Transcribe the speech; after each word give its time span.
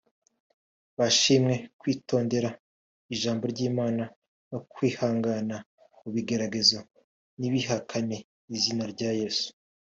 bashimwe 0.99 1.55
kwitondera 1.79 2.49
ijambo 3.13 3.43
ry’Imana 3.53 4.03
no 4.51 4.59
kwihangana 4.71 5.55
mu 5.99 6.09
bigeragezo 6.15 6.77
ntibihakane 7.37 8.17
izina 8.55 8.83
rya 8.95 9.11
Yesu 9.21 9.47